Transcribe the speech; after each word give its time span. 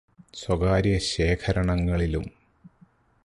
സ്വകാര്യ 0.33 0.97
ശേഖരണങ്ങളിലും 1.09 2.25